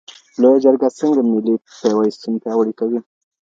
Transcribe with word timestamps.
لویه 0.41 0.61
جرګه 0.63 0.87
څنګه 0.99 1.21
ملي 1.31 1.55
پیوستون 1.79 2.33
پیاوړی 2.43 2.73
کوي؟ 2.79 2.99